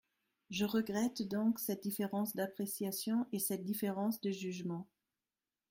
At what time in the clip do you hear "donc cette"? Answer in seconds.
1.21-1.83